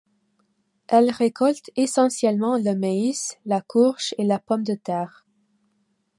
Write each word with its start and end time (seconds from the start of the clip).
Elles 0.87 1.11
récoltent 1.11 1.69
essentiellement 1.75 2.57
le 2.57 2.73
maïs, 2.73 3.37
la 3.45 3.61
courge 3.61 4.15
et 4.17 4.23
la 4.23 4.39
pomme 4.39 4.63
de 4.63 4.73
terre. 4.73 5.27